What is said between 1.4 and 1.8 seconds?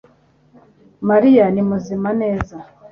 ni